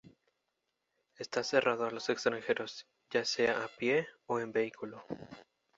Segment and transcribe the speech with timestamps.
[1.19, 5.03] Está cerrado a los extranjeros, ya sea a pie o en vehículo.